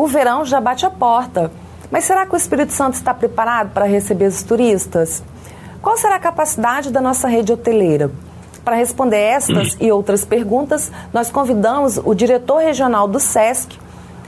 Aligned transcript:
O 0.00 0.06
verão 0.06 0.46
já 0.46 0.62
bate 0.62 0.86
a 0.86 0.90
porta. 0.90 1.52
Mas 1.90 2.04
será 2.04 2.24
que 2.24 2.32
o 2.32 2.36
Espírito 2.38 2.72
Santo 2.72 2.94
está 2.94 3.12
preparado 3.12 3.74
para 3.74 3.84
receber 3.84 4.28
os 4.28 4.42
turistas? 4.42 5.22
Qual 5.82 5.94
será 5.98 6.14
a 6.14 6.18
capacidade 6.18 6.90
da 6.90 7.02
nossa 7.02 7.28
rede 7.28 7.52
hoteleira? 7.52 8.10
Para 8.64 8.76
responder 8.76 9.18
estas 9.18 9.76
e 9.78 9.92
outras 9.92 10.24
perguntas, 10.24 10.90
nós 11.12 11.30
convidamos 11.30 11.98
o 12.02 12.14
diretor 12.14 12.62
regional 12.62 13.06
do 13.06 13.20
SESC, 13.20 13.78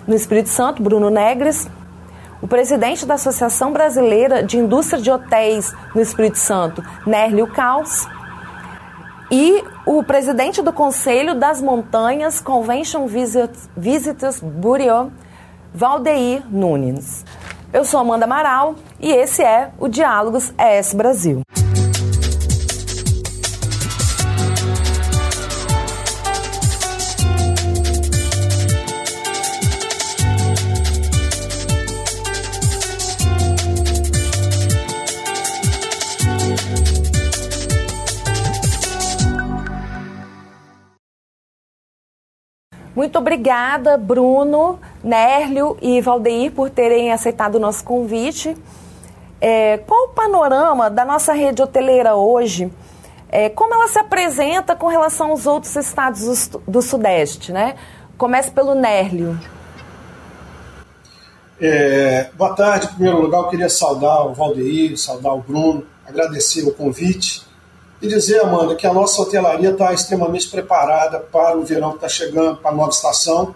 no 0.06 0.14
Espírito 0.14 0.50
Santo, 0.50 0.82
Bruno 0.82 1.08
Negres, 1.08 1.66
o 2.42 2.46
presidente 2.46 3.06
da 3.06 3.14
Associação 3.14 3.72
Brasileira 3.72 4.42
de 4.42 4.58
Indústria 4.58 5.00
de 5.00 5.10
Hotéis 5.10 5.74
no 5.94 6.02
Espírito 6.02 6.36
Santo, 6.36 6.84
Nérlio 7.06 7.46
Caos, 7.46 8.06
e 9.30 9.64
o 9.86 10.04
presidente 10.04 10.60
do 10.60 10.70
Conselho 10.70 11.34
das 11.34 11.62
Montanhas 11.62 12.42
Convention 12.42 13.06
Visitors 13.74 14.38
Bureau, 14.38 15.10
Valdeir 15.74 16.42
Nunes. 16.50 17.24
Eu 17.72 17.84
sou 17.84 17.98
Amanda 18.00 18.26
Amaral 18.26 18.74
e 19.00 19.10
esse 19.10 19.42
é 19.42 19.70
o 19.78 19.88
Diálogos 19.88 20.52
ES 20.58 20.92
Brasil. 20.92 21.40
Muito 42.94 43.18
obrigada, 43.18 43.96
Bruno, 43.96 44.78
Nérlio 45.02 45.76
e 45.82 46.00
Valdeir, 46.00 46.52
por 46.52 46.70
terem 46.70 47.12
aceitado 47.12 47.56
o 47.56 47.58
nosso 47.58 47.82
convite. 47.84 48.56
É, 49.40 49.78
qual 49.78 50.04
o 50.04 50.08
panorama 50.08 50.88
da 50.88 51.04
nossa 51.04 51.32
rede 51.32 51.60
hoteleira 51.60 52.14
hoje? 52.14 52.72
É, 53.28 53.48
como 53.48 53.74
ela 53.74 53.88
se 53.88 53.98
apresenta 53.98 54.76
com 54.76 54.86
relação 54.86 55.30
aos 55.30 55.46
outros 55.46 55.74
estados 55.74 56.48
do, 56.48 56.58
do 56.66 56.82
Sudeste? 56.82 57.50
Né? 57.50 57.74
Comece 58.16 58.50
pelo 58.50 58.74
Nérlio. 58.74 59.38
É, 61.60 62.30
boa 62.34 62.54
tarde. 62.54 62.86
Em 62.86 62.90
primeiro 62.90 63.20
lugar, 63.20 63.38
eu 63.38 63.48
queria 63.48 63.68
saudar 63.68 64.26
o 64.26 64.34
Valdeir, 64.34 64.98
saudar 64.98 65.32
o 65.32 65.40
Bruno, 65.40 65.86
agradecer 66.06 66.62
o 66.66 66.72
convite 66.72 67.46
e 68.00 68.08
dizer, 68.08 68.40
Amanda, 68.40 68.74
que 68.74 68.86
a 68.86 68.92
nossa 68.92 69.22
hotelaria 69.22 69.70
está 69.70 69.92
extremamente 69.92 70.48
preparada 70.48 71.20
para 71.20 71.56
o 71.56 71.64
verão 71.64 71.90
que 71.90 71.96
está 71.96 72.08
chegando, 72.08 72.56
para 72.56 72.72
a 72.72 72.74
nova 72.74 72.90
estação. 72.90 73.54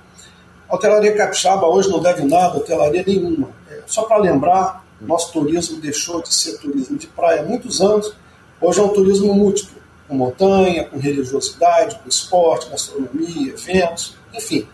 A 0.68 0.74
hotelaria 0.74 1.14
capixaba 1.14 1.66
hoje 1.66 1.88
não 1.88 2.00
deve 2.00 2.24
nada, 2.24 2.56
hotelaria 2.56 3.04
nenhuma. 3.06 3.50
É, 3.70 3.80
só 3.86 4.02
para 4.02 4.18
lembrar, 4.18 4.84
nosso 5.00 5.32
turismo 5.32 5.80
deixou 5.80 6.22
de 6.22 6.34
ser 6.34 6.58
turismo 6.58 6.98
de 6.98 7.06
praia 7.06 7.42
há 7.42 7.44
muitos 7.44 7.80
anos, 7.80 8.14
hoje 8.60 8.80
é 8.80 8.82
um 8.82 8.88
turismo 8.88 9.32
múltiplo, 9.32 9.76
com 10.08 10.14
montanha, 10.14 10.84
com 10.84 10.98
religiosidade, 10.98 11.98
com 11.98 12.08
esporte, 12.08 12.68
gastronomia, 12.70 13.52
eventos, 13.52 14.16
enfim. 14.34 14.66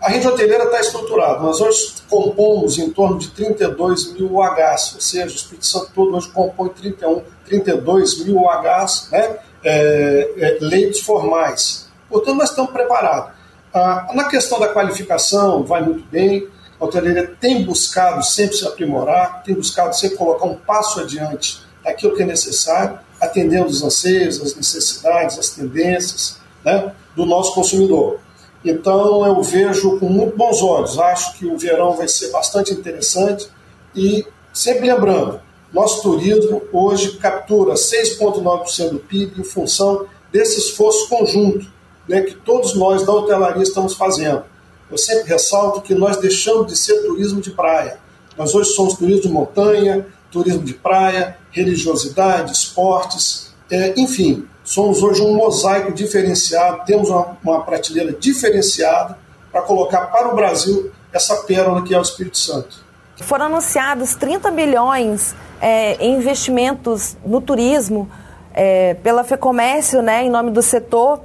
A 0.00 0.10
rede 0.10 0.28
hoteleira 0.28 0.64
está 0.64 0.80
estruturada. 0.80 1.40
Nós 1.40 1.60
hoje 1.60 1.94
compomos 2.08 2.78
em 2.78 2.90
torno 2.90 3.18
de 3.18 3.28
32 3.30 4.12
mil 4.12 4.36
UHs, 4.36 4.94
ou 4.94 5.00
seja, 5.00 5.26
o 5.26 5.36
Espírito 5.36 5.66
Santo 5.66 5.90
todo 5.94 6.14
hoje 6.14 6.28
compõe 6.28 6.68
31, 6.68 7.22
32 7.46 8.24
mil 8.24 8.42
UHs, 8.42 9.08
né, 9.10 9.38
é, 9.64 10.34
é, 10.38 10.58
leitos 10.60 11.00
formais. 11.00 11.88
Portanto, 12.08 12.36
nós 12.36 12.50
estamos 12.50 12.70
preparados. 12.72 13.35
Ah, 13.72 14.08
na 14.14 14.24
questão 14.24 14.58
da 14.58 14.68
qualificação, 14.68 15.62
vai 15.64 15.82
muito 15.82 16.04
bem. 16.08 16.48
A 16.80 16.84
hoteleira 16.84 17.34
tem 17.40 17.64
buscado 17.64 18.22
sempre 18.22 18.56
se 18.56 18.66
aprimorar, 18.66 19.42
tem 19.42 19.54
buscado 19.54 19.96
sempre 19.96 20.16
colocar 20.16 20.46
um 20.46 20.56
passo 20.56 21.00
adiante 21.00 21.64
daquilo 21.82 22.14
que 22.14 22.22
é 22.22 22.26
necessário, 22.26 22.98
atendendo 23.20 23.66
os 23.66 23.82
anseios, 23.82 24.40
as 24.40 24.54
necessidades, 24.54 25.38
as 25.38 25.50
tendências 25.50 26.38
né, 26.64 26.92
do 27.14 27.24
nosso 27.24 27.54
consumidor. 27.54 28.18
Então 28.64 29.24
eu 29.24 29.40
vejo 29.42 29.98
com 29.98 30.08
muito 30.08 30.36
bons 30.36 30.60
olhos. 30.60 30.98
Acho 30.98 31.38
que 31.38 31.46
o 31.46 31.56
verão 31.56 31.92
vai 31.92 32.08
ser 32.08 32.30
bastante 32.30 32.72
interessante 32.72 33.48
e 33.94 34.26
sempre 34.52 34.92
lembrando, 34.92 35.40
nosso 35.72 36.02
turismo 36.02 36.62
hoje 36.72 37.16
captura 37.18 37.74
6,9% 37.74 38.90
do 38.90 38.98
PIB 38.98 39.40
em 39.40 39.44
função 39.44 40.06
desse 40.32 40.58
esforço 40.58 41.08
conjunto 41.08 41.70
né, 42.08 42.22
que 42.22 42.34
todos 42.34 42.74
nós 42.74 43.04
da 43.04 43.12
hotelaria 43.12 43.62
estamos 43.62 43.94
fazendo. 43.94 44.42
Eu 44.90 44.98
sempre 44.98 45.28
ressalto 45.28 45.80
que 45.80 45.94
nós 45.94 46.16
deixamos 46.18 46.66
de 46.66 46.76
ser 46.76 47.02
turismo 47.02 47.40
de 47.40 47.50
praia. 47.50 47.98
Nós 48.36 48.54
hoje 48.54 48.70
somos 48.70 48.94
turismo 48.94 49.22
de 49.22 49.28
montanha, 49.28 50.06
turismo 50.30 50.62
de 50.62 50.74
praia, 50.74 51.36
religiosidade, 51.50 52.52
esportes, 52.52 53.46
é, 53.70 53.94
enfim, 53.96 54.46
somos 54.62 55.02
hoje 55.02 55.22
um 55.22 55.34
mosaico 55.34 55.92
diferenciado, 55.92 56.84
temos 56.84 57.08
uma, 57.08 57.36
uma 57.42 57.60
prateleira 57.62 58.12
diferenciada 58.12 59.18
para 59.50 59.62
colocar 59.62 60.06
para 60.06 60.28
o 60.28 60.36
Brasil 60.36 60.90
essa 61.12 61.36
pérola 61.42 61.82
que 61.82 61.94
é 61.94 61.98
o 61.98 62.02
Espírito 62.02 62.38
Santo. 62.38 62.84
Foram 63.16 63.46
anunciados 63.46 64.14
30 64.14 64.50
bilhões 64.50 65.34
é, 65.60 65.94
em 65.94 66.16
investimentos 66.16 67.16
no 67.24 67.40
turismo 67.40 68.08
é, 68.52 68.94
pela 68.94 69.24
FEComércio, 69.24 70.02
né, 70.02 70.24
em 70.24 70.30
nome 70.30 70.50
do 70.50 70.62
setor. 70.62 71.20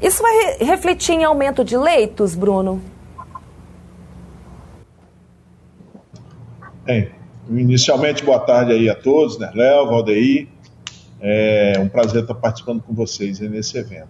Isso 0.00 0.22
vai 0.22 0.32
re 0.32 0.64
refletir 0.64 1.14
em 1.14 1.24
aumento 1.24 1.64
de 1.64 1.76
leitos, 1.76 2.34
Bruno? 2.34 2.80
Bem, 6.84 7.10
inicialmente, 7.50 8.24
boa 8.24 8.38
tarde 8.38 8.72
aí 8.72 8.88
a 8.88 8.94
todos, 8.94 9.38
né? 9.38 9.50
Léo, 9.54 9.88
Valdeir. 9.88 10.48
É 11.20 11.72
um 11.80 11.88
prazer 11.88 12.22
estar 12.22 12.34
participando 12.34 12.80
com 12.80 12.94
vocês 12.94 13.40
nesse 13.40 13.76
evento. 13.76 14.08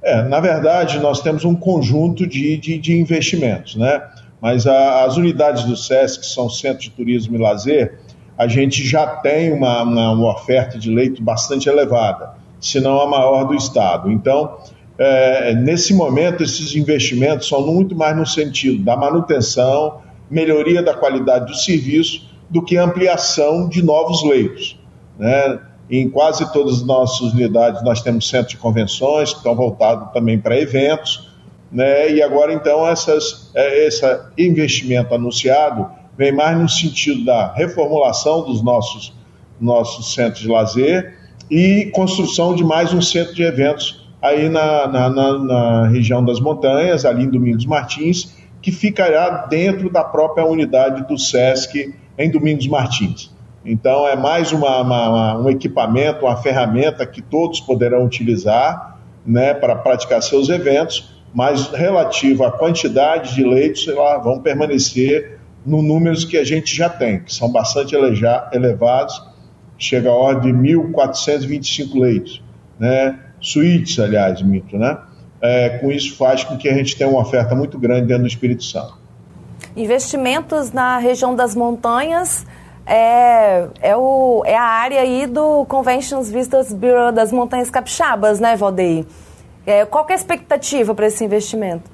É, 0.00 0.22
na 0.22 0.38
verdade, 0.38 1.00
nós 1.00 1.20
temos 1.20 1.44
um 1.44 1.54
conjunto 1.54 2.24
de, 2.26 2.56
de, 2.56 2.78
de 2.78 2.96
investimentos, 2.96 3.74
né? 3.74 4.00
Mas 4.40 4.66
a, 4.66 5.04
as 5.04 5.16
unidades 5.16 5.64
do 5.64 5.76
SESC, 5.76 6.20
que 6.20 6.26
são 6.26 6.48
Centro 6.48 6.84
de 6.84 6.90
Turismo 6.90 7.34
e 7.34 7.38
Lazer, 7.38 7.98
a 8.36 8.46
gente 8.46 8.86
já 8.86 9.04
tem 9.16 9.52
uma, 9.52 9.82
uma, 9.82 10.12
uma 10.12 10.32
oferta 10.32 10.78
de 10.78 10.88
leito 10.88 11.20
bastante 11.20 11.68
elevada, 11.68 12.34
se 12.60 12.80
não 12.80 13.00
a 13.00 13.06
maior 13.08 13.44
do 13.44 13.54
Estado. 13.56 14.12
Então, 14.12 14.58
é, 14.98 15.54
nesse 15.54 15.94
momento, 15.94 16.42
esses 16.42 16.74
investimentos 16.74 17.46
são 17.48 17.64
muito 17.64 17.94
mais 17.94 18.16
no 18.16 18.26
sentido 18.26 18.82
da 18.82 18.96
manutenção, 18.96 20.00
melhoria 20.28 20.82
da 20.82 20.92
qualidade 20.92 21.46
do 21.46 21.54
serviço, 21.54 22.28
do 22.50 22.62
que 22.62 22.76
ampliação 22.76 23.68
de 23.68 23.80
novos 23.80 24.24
leitos. 24.24 24.78
Né? 25.16 25.60
Em 25.88 26.08
quase 26.10 26.52
todas 26.52 26.74
as 26.74 26.82
nossas 26.82 27.32
unidades 27.32 27.82
nós 27.84 28.02
temos 28.02 28.28
centros 28.28 28.50
de 28.50 28.56
convenções 28.56 29.30
que 29.30 29.38
estão 29.38 29.54
voltados 29.54 30.12
também 30.12 30.38
para 30.38 30.58
eventos, 30.58 31.28
né? 31.70 32.10
E 32.10 32.22
agora 32.22 32.52
então 32.52 32.86
essas, 32.86 33.50
é, 33.54 33.86
esse 33.86 34.04
investimento 34.36 35.14
anunciado 35.14 35.88
vem 36.16 36.32
mais 36.32 36.58
no 36.58 36.68
sentido 36.68 37.24
da 37.24 37.52
reformulação 37.52 38.42
dos 38.42 38.62
nossos 38.62 39.14
nossos 39.60 40.14
centros 40.14 40.42
de 40.42 40.48
lazer 40.48 41.18
e 41.50 41.90
construção 41.94 42.54
de 42.54 42.62
mais 42.62 42.92
um 42.92 43.02
centro 43.02 43.34
de 43.34 43.42
eventos 43.42 44.07
aí 44.20 44.48
na, 44.48 44.86
na, 44.88 45.08
na, 45.08 45.38
na 45.38 45.88
região 45.88 46.24
das 46.24 46.40
montanhas, 46.40 47.04
ali 47.04 47.24
em 47.24 47.30
Domingos 47.30 47.66
Martins, 47.66 48.34
que 48.60 48.72
ficará 48.72 49.46
dentro 49.46 49.90
da 49.90 50.02
própria 50.02 50.44
unidade 50.44 51.06
do 51.06 51.16
SESC 51.16 51.94
em 52.18 52.30
Domingos 52.30 52.66
Martins. 52.66 53.30
Então, 53.64 54.06
é 54.06 54.16
mais 54.16 54.52
uma, 54.52 54.80
uma, 54.80 55.38
um 55.38 55.48
equipamento, 55.50 56.24
uma 56.24 56.36
ferramenta 56.36 57.06
que 57.06 57.20
todos 57.20 57.60
poderão 57.60 58.04
utilizar 58.04 58.98
né, 59.26 59.52
para 59.54 59.76
praticar 59.76 60.22
seus 60.22 60.48
eventos, 60.48 61.14
mas 61.34 61.68
relativo 61.68 62.44
à 62.44 62.50
quantidade 62.50 63.34
de 63.34 63.44
leitos, 63.44 63.86
lá, 63.86 64.16
vão 64.18 64.40
permanecer 64.40 65.38
no 65.66 65.82
números 65.82 66.24
que 66.24 66.38
a 66.38 66.44
gente 66.44 66.74
já 66.74 66.88
tem, 66.88 67.20
que 67.20 67.32
são 67.32 67.52
bastante 67.52 67.94
elevados, 67.94 69.22
chega 69.76 70.08
a 70.08 70.14
ordem 70.14 70.52
de 70.52 70.58
1.425 70.58 72.00
leitos. 72.00 72.42
Né? 72.78 73.18
Suítes, 73.40 73.98
aliás, 73.98 74.42
mito, 74.42 74.76
né? 74.76 74.98
É, 75.40 75.78
com 75.78 75.90
isso 75.90 76.16
faz 76.16 76.42
com 76.42 76.56
que 76.56 76.68
a 76.68 76.74
gente 76.74 76.96
tenha 76.96 77.08
uma 77.08 77.20
oferta 77.20 77.54
muito 77.54 77.78
grande 77.78 78.06
dentro 78.06 78.24
do 78.24 78.28
Espírito 78.28 78.64
Santo. 78.64 78.98
Investimentos 79.76 80.72
na 80.72 80.98
região 80.98 81.34
das 81.34 81.54
montanhas 81.54 82.44
é, 82.84 83.68
é, 83.80 83.96
o, 83.96 84.42
é 84.46 84.56
a 84.56 84.62
área 84.62 85.00
aí 85.00 85.26
do 85.26 85.64
Conventions 85.66 86.30
Vistas 86.30 86.72
Bureau 86.72 87.12
das 87.12 87.30
Montanhas 87.30 87.70
Capixabas, 87.70 88.40
né, 88.40 88.56
Valdeir? 88.56 89.04
É, 89.66 89.84
qual 89.84 90.06
é 90.08 90.12
a 90.12 90.16
expectativa 90.16 90.94
para 90.94 91.06
esse 91.06 91.22
investimento? 91.22 91.90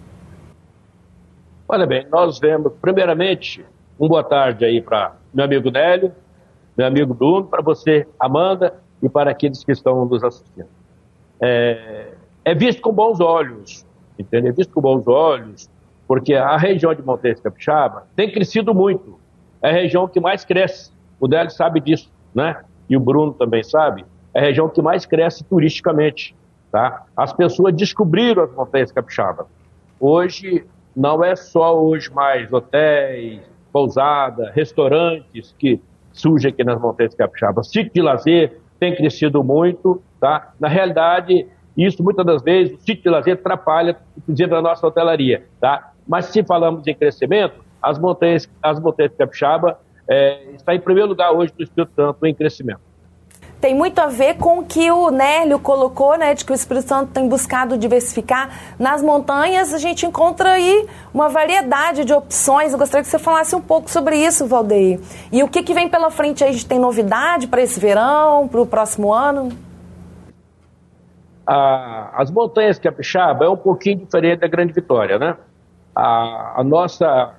Olha 1.69 1.87
bem, 1.87 2.07
nós 2.11 2.39
vemos, 2.39 2.73
primeiramente, 2.81 3.65
um 3.99 4.07
boa 4.07 4.23
tarde 4.23 4.65
aí 4.65 4.81
para 4.81 5.17
meu 5.33 5.45
amigo 5.45 5.71
Nélio, 5.71 6.13
meu 6.77 6.87
amigo 6.87 7.13
Bruno, 7.13 7.47
para 7.47 7.61
você, 7.61 8.07
Amanda, 8.19 8.75
e 9.03 9.09
para 9.09 9.31
aqueles 9.31 9.65
que 9.65 9.73
estão 9.73 10.05
nos 10.05 10.23
assistindo. 10.23 10.69
É, 11.41 12.13
é 12.45 12.55
visto 12.55 12.81
com 12.81 12.93
bons 12.93 13.21
olhos, 13.21 13.87
entendeu? 14.19 14.51
É 14.51 14.55
visto 14.55 14.73
com 14.73 14.81
bons 14.81 15.07
olhos 15.07 15.69
porque 16.07 16.35
a 16.35 16.57
região 16.57 16.95
de 16.95 17.03
Montes 17.03 17.41
Capixaba 17.41 18.07
tem 18.15 18.31
crescido 18.31 18.75
muito. 18.75 19.19
É 19.63 19.71
a 19.71 19.73
região 19.73 20.07
que 20.07 20.21
mais 20.21 20.45
cresce. 20.45 20.93
O 21.19 21.27
Délio 21.27 21.51
sabe 21.51 21.81
disso, 21.81 22.11
né? 22.35 22.63
E 22.89 22.97
o 22.97 23.01
Bruno 23.01 23.33
também 23.33 23.63
sabe. 23.63 24.05
É 24.35 24.41
a 24.41 24.43
região 24.43 24.69
que 24.69 24.83
mais 24.83 25.07
cresce 25.07 25.43
turisticamente, 25.45 26.37
tá? 26.71 27.05
As 27.17 27.33
pessoas 27.33 27.75
descobriram 27.75 28.43
as 28.43 28.53
Montanhas 28.53 28.93
Capixaba. 28.93 29.47
Hoje, 29.99 30.67
não 30.95 31.25
é 31.25 31.35
só 31.35 31.81
hoje 31.81 32.13
mais 32.13 32.53
hotéis, 32.53 33.41
pousada, 33.73 34.53
restaurantes 34.55 35.55
que 35.59 35.81
surgem 36.13 36.51
aqui 36.51 36.63
nas 36.63 36.79
Montanhas 36.81 37.15
Capixaba. 37.15 37.63
Sítio 37.63 37.93
de 37.93 38.03
lazer 38.03 38.61
tem 38.79 38.95
crescido 38.95 39.43
muito, 39.43 40.03
tá? 40.25 40.55
Na 40.59 40.69
realidade, 40.69 41.47
isso 41.77 42.03
muitas 42.03 42.25
das 42.25 42.41
vezes, 42.41 42.73
o 42.73 42.81
sítio 42.81 43.03
de 43.03 43.11
lazer 43.11 43.35
atrapalha, 43.35 43.95
inclusive, 44.17 44.55
a 44.55 44.63
nossa 44.63 44.87
hotelaria, 44.87 45.45
tá? 45.61 45.93
Mas 46.09 46.27
se 46.27 46.43
falamos 46.43 46.87
em 46.87 46.95
crescimento, 46.95 47.63
as 47.83 47.99
montanhas, 47.99 48.49
as 48.63 48.81
montanhas 48.81 49.13
de 49.13 49.19
Capixaba 49.19 49.79
é, 50.09 50.53
está 50.55 50.75
em 50.75 50.81
primeiro 50.81 51.11
lugar 51.11 51.31
hoje 51.31 51.53
do 51.53 51.63
Espírito 51.63 51.93
Santo 51.95 52.25
em 52.25 52.35
crescimento. 52.35 52.81
Tem 53.61 53.75
muito 53.75 53.99
a 53.99 54.07
ver 54.07 54.37
com 54.39 54.61
o 54.61 54.65
que 54.65 54.91
o 54.91 55.11
Nélio 55.11 55.59
colocou, 55.59 56.17
né, 56.17 56.33
de 56.33 56.43
que 56.43 56.53
o 56.53 56.55
Espírito 56.55 56.89
Santo 56.89 57.13
tem 57.13 57.29
buscado 57.29 57.77
diversificar. 57.77 58.77
Nas 58.79 59.03
montanhas 59.03 59.75
a 59.75 59.79
gente 59.79 60.07
encontra 60.07 60.53
aí 60.53 60.87
uma 61.13 61.29
variedade 61.29 62.07
de 62.07 62.15
opções. 62.15 62.73
Eu 62.73 62.79
gostaria 62.79 63.03
que 63.03 63.11
você 63.11 63.19
falasse 63.19 63.55
um 63.55 63.61
pouco 63.61 63.91
sobre 63.91 64.17
isso, 64.17 64.47
Valdeir. 64.47 65.01
E 65.31 65.43
o 65.43 65.49
que, 65.49 65.63
que 65.63 65.75
vem 65.75 65.87
pela 65.87 66.11
frente 66.11 66.43
aí? 66.43 66.49
A 66.49 66.53
gente 66.53 66.67
tem 66.67 66.79
novidade 66.79 67.47
para 67.47 67.61
esse 67.61 67.79
verão, 67.79 68.49
para 68.49 68.63
o 68.63 68.67
próximo 68.67 69.13
ano? 69.13 69.51
Ah, 71.47 72.11
as 72.15 72.31
montanhas 72.31 72.79
Capixaba 72.79 73.45
é 73.45 73.49
um 73.49 73.57
pouquinho 73.57 73.99
diferente 73.99 74.41
da 74.41 74.49
Grande 74.49 74.73
Vitória, 74.73 75.19
né? 75.19 75.37
a, 75.95 76.61
a 76.61 76.65
nossa 76.65 77.35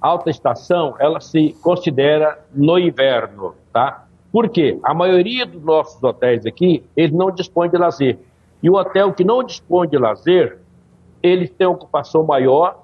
alta 0.00 0.30
estação, 0.30 0.94
ela 0.98 1.20
se 1.20 1.54
considera 1.62 2.38
no 2.54 2.78
inverno, 2.78 3.54
tá? 3.72 4.06
Por 4.32 4.48
quê? 4.48 4.78
A 4.82 4.94
maioria 4.94 5.44
dos 5.44 5.62
nossos 5.62 6.02
hotéis 6.02 6.46
aqui, 6.46 6.82
eles 6.96 7.12
não 7.12 7.30
dispõem 7.30 7.68
de 7.68 7.76
lazer. 7.76 8.18
E 8.62 8.70
o 8.70 8.74
hotel 8.74 9.12
que 9.12 9.24
não 9.24 9.42
dispõe 9.42 9.88
de 9.88 9.98
lazer, 9.98 10.58
eles 11.22 11.50
têm 11.50 11.66
ocupação 11.66 12.24
maior 12.24 12.82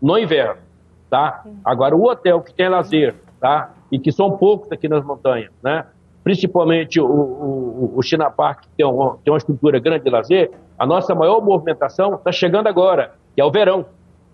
no 0.00 0.16
inverno, 0.16 0.62
tá? 1.10 1.44
Agora, 1.64 1.94
o 1.94 2.04
hotel 2.04 2.40
que 2.40 2.54
tem 2.54 2.68
lazer, 2.68 3.14
tá? 3.40 3.74
E 3.90 3.98
que 3.98 4.12
são 4.12 4.36
poucos 4.38 4.70
aqui 4.72 4.88
nas 4.88 5.04
montanhas, 5.04 5.50
né? 5.62 5.84
Principalmente 6.22 7.00
o, 7.00 7.06
o, 7.06 7.92
o 7.96 8.02
China 8.02 8.30
Park, 8.30 8.62
que 8.62 8.68
tem, 8.76 8.86
um, 8.86 9.16
tem 9.24 9.32
uma 9.32 9.38
estrutura 9.38 9.78
grande 9.78 10.04
de 10.04 10.10
lazer, 10.10 10.50
a 10.78 10.86
nossa 10.86 11.14
maior 11.14 11.40
movimentação 11.40 12.14
está 12.14 12.30
chegando 12.30 12.66
agora, 12.66 13.14
que 13.34 13.40
é 13.40 13.44
o 13.44 13.50
verão. 13.50 13.86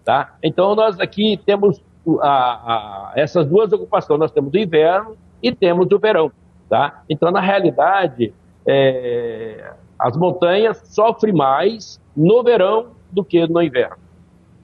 Tá? 0.04 0.34
Então, 0.42 0.74
nós 0.74 1.00
aqui 1.00 1.40
temos 1.46 1.82
a, 2.20 2.28
a, 2.28 3.12
essas 3.16 3.46
duas 3.46 3.72
ocupações. 3.72 4.20
Nós 4.20 4.30
temos 4.30 4.52
o 4.52 4.58
inverno 4.58 5.16
e 5.42 5.52
temos 5.52 5.90
o 5.90 5.98
verão. 5.98 6.30
Tá? 6.68 7.02
Então, 7.08 7.30
na 7.30 7.40
realidade, 7.40 8.34
é, 8.66 9.72
as 9.98 10.16
montanhas 10.16 10.82
sofrem 10.84 11.32
mais 11.32 12.00
no 12.16 12.42
verão 12.42 12.88
do 13.10 13.24
que 13.24 13.46
no 13.46 13.62
inverno. 13.62 13.96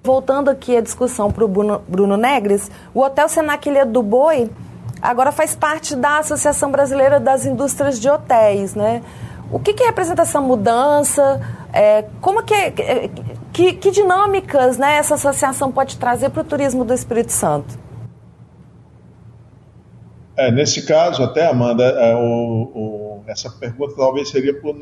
Voltando 0.02 0.48
aqui 0.48 0.76
a 0.76 0.80
discussão 0.80 1.30
para 1.30 1.44
o 1.44 1.48
Bruno, 1.48 1.82
Bruno 1.86 2.16
Negres, 2.16 2.70
o 2.94 3.00
Hotel 3.00 3.28
Senac 3.28 3.68
Ilha 3.68 3.84
do 3.84 4.02
Boi 4.02 4.50
agora 5.00 5.32
faz 5.32 5.54
parte 5.54 5.96
da 5.96 6.18
Associação 6.18 6.70
Brasileira 6.70 7.18
das 7.18 7.44
Indústrias 7.44 7.98
de 7.98 8.08
Hotéis, 8.08 8.74
né? 8.74 9.02
O 9.50 9.58
que, 9.58 9.72
que 9.72 9.84
representa 9.84 10.22
essa 10.22 10.40
mudança? 10.40 11.40
É, 11.72 12.04
como 12.20 12.42
que, 12.42 12.54
é, 12.54 13.10
que, 13.52 13.72
que 13.72 13.90
dinâmicas 13.90 14.78
né, 14.78 14.96
essa 14.96 15.14
associação 15.14 15.72
pode 15.72 15.96
trazer 15.96 16.30
para 16.30 16.42
o 16.42 16.44
turismo 16.44 16.84
do 16.84 16.94
Espírito 16.94 17.32
Santo? 17.32 17.78
É, 20.36 20.50
nesse 20.50 20.86
caso, 20.86 21.22
até, 21.22 21.46
Amanda, 21.48 21.84
é, 21.84 22.14
o, 22.14 22.20
o, 22.22 23.24
essa 23.26 23.50
pergunta 23.50 23.94
talvez 23.96 24.28
seria 24.30 24.54
para 24.58 24.70
o 24.70 24.76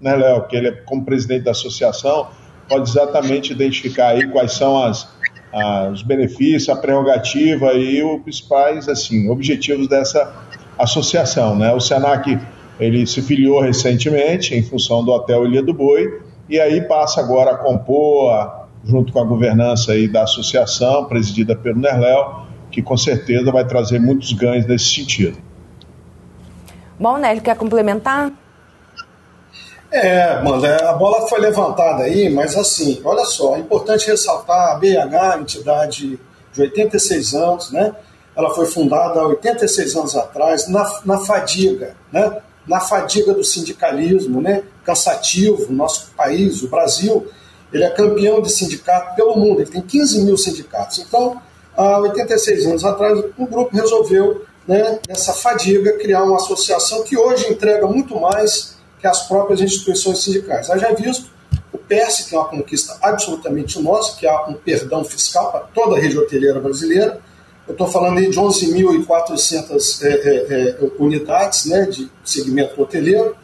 Nerléo, 0.00 0.46
que 0.48 0.56
ele, 0.56 0.72
como 0.82 1.04
presidente 1.04 1.44
da 1.44 1.50
associação, 1.50 2.28
pode 2.68 2.90
exatamente 2.90 3.52
identificar 3.52 4.08
aí 4.08 4.26
quais 4.28 4.52
são 4.52 4.82
as, 4.82 5.08
as, 5.52 5.92
os 5.92 6.02
benefícios, 6.02 6.68
a 6.68 6.76
prerrogativa 6.76 7.72
e 7.74 8.02
os 8.02 8.22
principais 8.22 8.88
assim, 8.88 9.28
objetivos 9.28 9.88
dessa 9.88 10.32
associação. 10.78 11.56
Né? 11.56 11.72
O 11.72 11.80
SENAC 11.80 12.38
ele 12.78 13.06
se 13.06 13.22
filiou 13.22 13.60
recentemente 13.60 14.54
em 14.54 14.62
função 14.62 15.04
do 15.04 15.10
Hotel 15.10 15.46
Ilha 15.46 15.62
do 15.62 15.72
Boi 15.72 16.20
e 16.48 16.60
aí 16.60 16.82
passa 16.82 17.20
agora 17.20 17.52
a 17.52 17.56
compor, 17.56 18.30
a, 18.32 18.66
junto 18.84 19.12
com 19.12 19.20
a 19.20 19.24
governança 19.24 19.92
aí 19.92 20.06
da 20.06 20.22
associação, 20.22 21.06
presidida 21.06 21.56
pelo 21.56 21.80
Nerléo, 21.80 22.46
que 22.70 22.82
com 22.82 22.96
certeza 22.96 23.50
vai 23.50 23.66
trazer 23.66 23.98
muitos 23.98 24.32
ganhos 24.32 24.66
nesse 24.66 24.94
sentido. 24.94 25.38
Bom, 26.98 27.18
Nélio, 27.18 27.42
quer 27.42 27.56
complementar? 27.56 28.32
É, 29.96 30.22
Amanda, 30.34 30.90
a 30.90 30.92
bola 30.92 31.26
foi 31.28 31.40
levantada 31.40 32.04
aí, 32.04 32.28
mas 32.28 32.56
assim, 32.56 33.00
olha 33.04 33.24
só, 33.24 33.56
é 33.56 33.60
importante 33.60 34.06
ressaltar 34.06 34.72
a 34.72 34.74
BH, 34.76 35.40
entidade 35.40 36.20
de 36.52 36.60
86 36.60 37.34
anos, 37.34 37.70
né? 37.70 37.94
Ela 38.36 38.54
foi 38.54 38.66
fundada 38.66 39.20
há 39.20 39.26
86 39.26 39.96
anos 39.96 40.16
atrás, 40.16 40.68
na, 40.68 41.00
na 41.04 41.18
fadiga, 41.18 41.96
né? 42.12 42.40
na 42.66 42.80
fadiga 42.80 43.32
do 43.32 43.44
sindicalismo, 43.44 44.42
né, 44.42 44.64
cansativo, 44.84 45.72
nosso 45.72 46.10
país, 46.16 46.62
o 46.62 46.68
Brasil, 46.68 47.26
ele 47.72 47.84
é 47.84 47.90
campeão 47.90 48.42
de 48.42 48.50
sindicato 48.50 49.14
pelo 49.14 49.36
mundo, 49.36 49.60
ele 49.60 49.70
tem 49.70 49.80
15 49.80 50.24
mil 50.24 50.36
sindicatos. 50.36 50.98
Então, 50.98 51.40
há 51.76 51.98
86 52.00 52.66
anos 52.66 52.84
atrás, 52.84 53.24
um 53.38 53.46
grupo 53.46 53.74
resolveu, 53.74 54.44
né, 54.66 54.98
nessa 55.08 55.32
fadiga, 55.32 55.96
criar 55.98 56.24
uma 56.24 56.36
associação 56.36 57.04
que 57.04 57.16
hoje 57.16 57.48
entrega 57.48 57.86
muito 57.86 58.18
mais 58.18 58.75
que 58.98 59.06
as 59.06 59.26
próprias 59.26 59.60
instituições 59.60 60.22
sindicais. 60.22 60.70
Haja 60.70 60.94
visto, 60.94 61.30
o 61.72 61.78
PERS, 61.78 62.22
que 62.22 62.34
é 62.34 62.38
uma 62.38 62.48
conquista 62.48 62.96
absolutamente 63.02 63.80
nossa, 63.80 64.16
que 64.16 64.26
há 64.26 64.46
um 64.46 64.54
perdão 64.54 65.04
fiscal 65.04 65.50
para 65.50 65.60
toda 65.60 65.96
a 65.96 66.00
rede 66.00 66.18
hoteleira 66.18 66.60
brasileira, 66.60 67.20
eu 67.66 67.72
estou 67.72 67.88
falando 67.88 68.18
aí 68.18 68.30
de 68.30 68.38
11.400 68.38 70.02
é, 70.02 70.08
é, 70.08 70.68
é, 70.70 70.78
unidades 70.98 71.66
né, 71.66 71.82
de 71.82 72.08
segmento 72.24 72.80
hoteleiro, 72.80 73.36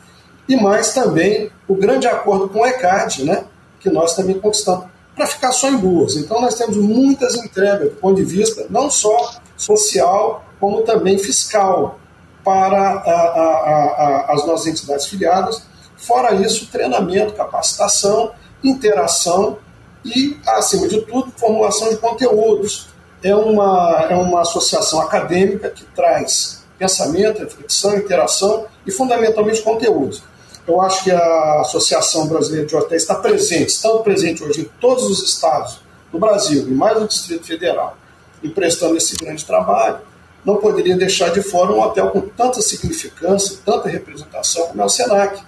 e 0.48 0.56
mais 0.56 0.94
também 0.94 1.50
o 1.66 1.74
grande 1.74 2.06
acordo 2.06 2.48
com 2.48 2.60
o 2.60 2.66
ECAD, 2.66 3.24
né, 3.24 3.44
que 3.80 3.90
nós 3.90 4.14
também 4.14 4.38
conquistamos, 4.38 4.86
para 5.14 5.26
ficar 5.26 5.52
só 5.52 5.68
em 5.68 5.76
duas. 5.76 6.16
Então 6.16 6.40
nós 6.40 6.54
temos 6.54 6.76
muitas 6.76 7.34
entregas 7.34 7.90
do 7.90 7.96
ponto 7.96 8.16
de 8.16 8.24
vista 8.24 8.66
não 8.70 8.90
só 8.90 9.34
social, 9.56 10.44
como 10.60 10.82
também 10.82 11.18
fiscal 11.18 11.98
para 12.44 12.76
a, 12.78 13.10
a, 13.10 14.26
a, 14.28 14.32
as 14.32 14.46
nossas 14.46 14.66
entidades 14.66 15.06
filiadas. 15.06 15.62
Fora 15.96 16.34
isso, 16.34 16.66
treinamento, 16.66 17.32
capacitação, 17.34 18.32
interação 18.62 19.58
e, 20.04 20.36
acima 20.46 20.88
de 20.88 21.00
tudo, 21.02 21.32
formulação 21.36 21.88
de 21.90 21.96
conteúdos, 21.96 22.88
é 23.22 23.34
uma, 23.34 24.06
é 24.10 24.14
uma 24.16 24.40
associação 24.40 25.00
acadêmica 25.00 25.70
que 25.70 25.84
traz 25.84 26.64
pensamento, 26.76 27.38
reflexão, 27.38 27.96
interação 27.96 28.66
e, 28.84 28.90
fundamentalmente, 28.90 29.62
conteúdos. 29.62 30.22
Eu 30.66 30.80
acho 30.80 31.04
que 31.04 31.10
a 31.10 31.60
Associação 31.60 32.26
Brasileira 32.26 32.66
de 32.66 32.74
Hotéis 32.74 33.02
está 33.02 33.14
presente, 33.16 33.68
estando 33.68 34.00
presente 34.00 34.42
hoje 34.42 34.62
em 34.62 34.70
todos 34.80 35.04
os 35.04 35.22
estados 35.22 35.80
do 36.10 36.18
Brasil 36.18 36.68
e 36.68 36.70
mais 36.70 37.00
no 37.00 37.06
Distrito 37.06 37.46
Federal, 37.46 37.96
e 38.42 38.48
prestando 38.48 38.96
esse 38.96 39.16
grande 39.16 39.44
trabalho, 39.44 39.98
não 40.44 40.56
poderia 40.56 40.96
deixar 40.96 41.30
de 41.30 41.42
fora 41.42 41.72
um 41.72 41.80
hotel 41.80 42.10
com 42.10 42.20
tanta 42.20 42.60
significância, 42.60 43.58
tanta 43.64 43.88
representação 43.88 44.66
como 44.68 44.82
é 44.82 44.84
o 44.84 44.88
SENAC, 44.88 45.42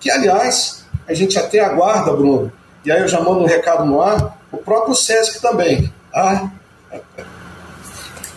que, 0.00 0.10
aliás, 0.10 0.86
a 1.08 1.14
gente 1.14 1.38
até 1.38 1.60
aguarda, 1.60 2.12
Bruno, 2.12 2.52
e 2.84 2.92
aí 2.92 3.00
eu 3.00 3.08
já 3.08 3.20
mando 3.20 3.40
um 3.40 3.46
recado 3.46 3.84
no 3.84 4.00
ar, 4.00 4.38
o 4.52 4.58
próprio 4.58 4.94
SESC 4.94 5.40
também. 5.40 5.92
Ah, 6.14 6.48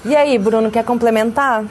e 0.03 0.15
aí, 0.15 0.37
Bruno, 0.37 0.71
quer 0.71 0.83
complementar? 0.83 1.63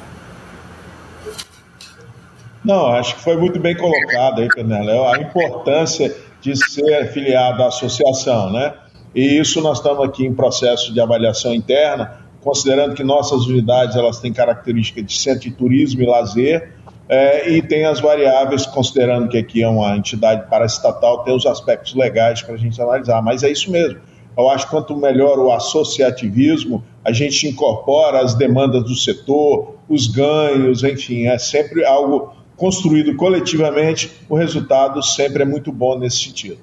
Não, 2.65 2.87
acho 2.93 3.17
que 3.17 3.23
foi 3.23 3.37
muito 3.37 3.59
bem 3.59 3.77
colocado 3.77 4.41
aí, 4.41 4.49
Peneléu, 4.49 5.09
a 5.09 5.19
importância 5.19 6.15
de 6.41 6.57
ser 6.57 6.95
afiliado 7.03 7.63
à 7.63 7.67
associação, 7.67 8.53
né? 8.53 8.75
E 9.15 9.41
isso 9.41 9.61
nós 9.61 9.79
estamos 9.79 10.05
aqui 10.07 10.25
em 10.25 10.33
processo 10.33 10.93
de 10.93 11.01
avaliação 11.01 11.53
interna, 11.53 12.21
considerando 12.43 12.95
que 12.95 13.05
nossas 13.05 13.47
unidades 13.47 13.97
elas 13.97 14.19
têm 14.19 14.33
característica 14.33 15.03
de 15.03 15.17
centro 15.17 15.41
de 15.41 15.51
turismo 15.53 16.03
e 16.03 16.07
lazer, 16.07 16.73
é, 17.09 17.51
e 17.51 17.61
tem 17.61 17.85
as 17.85 18.01
variáveis, 18.01 18.67
considerando 18.67 19.29
que 19.29 19.37
aqui 19.37 19.63
é 19.63 19.69
uma 19.69 19.97
entidade 19.97 20.49
paraestatal, 20.49 21.25
tem 21.25 21.35
os 21.35 21.45
aspectos 21.45 21.95
legais 21.95 22.41
para 22.41 22.55
a 22.55 22.59
gente 22.59 22.81
analisar, 22.81 23.21
mas 23.21 23.43
é 23.43 23.51
isso 23.51 23.71
mesmo. 23.71 23.99
Eu 24.39 24.49
acho 24.49 24.67
que 24.67 24.71
quanto 24.71 24.97
melhor 24.97 25.39
o 25.39 25.51
associativismo, 25.51 26.85
a 27.05 27.13
gente 27.13 27.49
incorpora 27.49 28.21
as 28.21 28.35
demandas 28.35 28.85
do 28.85 28.95
setor, 28.95 29.75
os 29.89 30.07
ganhos, 30.07 30.85
enfim, 30.85 31.27
é 31.27 31.37
sempre 31.37 31.85
algo 31.85 32.33
construído 32.57 33.17
coletivamente, 33.17 34.11
o 34.29 34.37
resultado 34.37 35.03
sempre 35.03 35.43
é 35.43 35.47
muito 35.47 35.73
bom 35.73 35.99
nesse 35.99 36.19
sentido. 36.19 36.59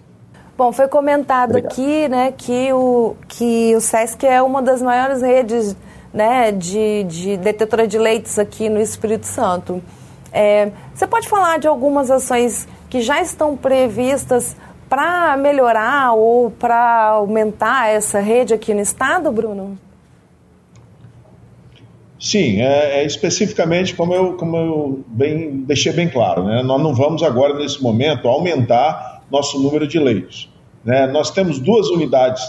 Bom, 0.58 0.72
foi 0.72 0.88
comentado 0.88 1.52
Obrigado. 1.52 1.72
aqui 1.72 2.08
né, 2.08 2.34
que, 2.36 2.74
o, 2.74 3.16
que 3.28 3.76
o 3.76 3.80
SESC 3.80 4.26
é 4.26 4.42
uma 4.42 4.60
das 4.60 4.82
maiores 4.82 5.22
redes 5.22 5.78
né, 6.12 6.52
de, 6.52 7.04
de 7.04 7.38
detetora 7.38 7.88
de 7.88 8.00
leitos 8.00 8.40
aqui 8.40 8.68
no 8.68 8.82
Espírito 8.82 9.28
Santo. 9.28 9.84
É, 10.34 10.72
você 10.96 11.06
pode 11.06 11.28
falar 11.28 11.60
de 11.60 11.68
algumas 11.68 12.10
ações 12.10 12.68
que 12.90 13.02
já 13.02 13.22
estão 13.22 13.56
previstas 13.56 14.58
para 14.90 15.38
melhorar 15.38 16.14
ou 16.14 16.50
para 16.50 17.10
aumentar 17.10 17.90
essa 17.90 18.20
rede 18.20 18.52
aqui 18.52 18.74
no 18.74 18.82
estado, 18.82 19.32
Bruno? 19.32 19.78
Sim, 22.20 22.62
é, 22.62 23.02
é, 23.02 23.06
especificamente 23.06 23.94
como 23.94 24.12
eu, 24.12 24.34
como 24.34 24.58
eu 24.58 25.04
bem, 25.06 25.58
deixei 25.68 25.94
bem 25.94 26.10
claro, 26.10 26.46
né? 26.46 26.64
nós 26.64 26.82
não 26.82 26.96
vamos 26.96 27.22
agora, 27.22 27.54
nesse 27.54 27.82
momento, 27.84 28.28
aumentar 28.28 29.17
nosso 29.32 29.62
número 29.62 29.88
de 29.88 30.00
leitos. 30.00 30.50
Né? 30.84 31.08
Nós 31.08 31.32
temos 31.32 31.60
duas 31.60 31.90
unidades 31.90 32.44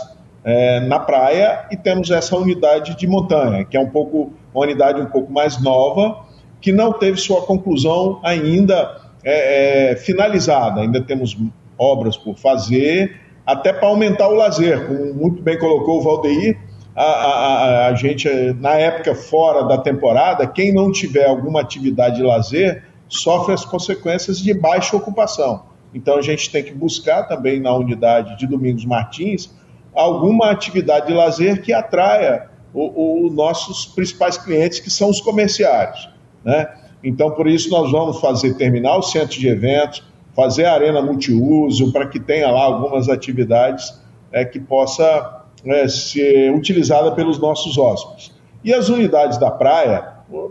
é, 0.44 0.80
na 0.80 0.99
praia 0.99 1.66
e 1.70 1.76
temos 1.76 2.11
essa 2.11 2.37
unidade 2.37 2.97
de 2.97 3.06
montanha, 3.06 3.64
que 3.64 3.76
é 3.76 3.80
um 3.80 3.90
pouco 3.90 4.32
uma 4.54 4.64
unidade 4.64 5.00
um 5.00 5.06
pouco 5.06 5.32
mais 5.32 5.61
nova, 5.62 6.25
que 6.61 6.73
não 6.73 6.92
teve 6.92 7.18
sua 7.18 7.42
conclusão 7.42 8.20
ainda 8.23 8.97
é, 9.25 9.92
é, 9.92 9.97
finalizada. 9.97 10.80
Ainda 10.80 11.00
temos 11.02 11.37
obras 11.76 12.16
por 12.16 12.37
fazer, 12.37 13.20
até 13.47 13.73
para 13.73 13.88
aumentar 13.88 14.28
o 14.28 14.35
lazer, 14.35 14.87
como 14.87 15.14
muito 15.14 15.42
bem 15.42 15.58
colocou 15.58 15.99
o 15.99 16.02
Valdeir. 16.02 16.58
A, 16.94 17.02
a, 17.02 17.87
a, 17.87 17.94
gente, 17.94 18.28
na 18.54 18.75
época 18.75 19.14
fora 19.14 19.62
da 19.62 19.78
temporada, 19.78 20.47
quem 20.47 20.73
não 20.73 20.90
tiver 20.90 21.26
alguma 21.26 21.61
atividade 21.61 22.16
de 22.16 22.23
lazer 22.23 22.82
sofre 23.08 23.54
as 23.54 23.64
consequências 23.64 24.38
de 24.40 24.52
baixa 24.52 24.97
ocupação. 24.97 25.62
Então 25.95 26.16
a 26.16 26.23
gente 26.23 26.50
tem 26.50 26.62
que 26.62 26.73
buscar 26.73 27.25
também 27.25 27.61
na 27.61 27.75
unidade 27.75 28.37
de 28.38 28.47
Domingos 28.47 28.85
Martins 28.85 29.50
alguma 29.95 30.50
atividade 30.50 31.09
de 31.09 31.12
lazer 31.12 31.62
que 31.62 31.73
atraia 31.73 32.49
os 32.73 33.35
nossos 33.35 33.87
principais 33.87 34.38
clientes, 34.38 34.78
que 34.78 34.90
são 34.90 35.11
os 35.11 35.21
comerciários. 35.21 36.09
Né? 36.45 36.68
Então, 37.02 37.30
por 37.30 37.49
isso, 37.49 37.71
nós 37.71 37.90
vamos 37.90 38.21
fazer 38.21 38.54
terminal 38.54 39.02
centro 39.02 39.38
de 39.38 39.49
eventos, 39.49 40.04
fazer 40.37 40.66
arena 40.66 41.02
multiuso, 41.02 41.92
para 41.92 42.07
que 42.07 42.21
tenha 42.21 42.50
lá 42.50 42.62
algumas 42.62 43.09
atividades 43.09 44.00
é, 44.30 44.45
que 44.45 44.61
possa 44.61 45.45
é, 45.64 45.88
ser 45.88 46.52
utilizada 46.52 47.11
pelos 47.12 47.38
nossos 47.38 47.76
hóspedes. 47.76 48.33
E 48.62 48.73
as 48.73 48.88
unidades 48.88 49.38
da 49.38 49.50
praia, 49.50 50.07